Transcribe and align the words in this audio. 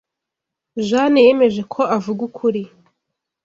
Jane 0.87 1.19
yemeje 1.27 1.61
ko 1.73 1.81
avuga 1.97 2.21
ukuri. 2.29 2.61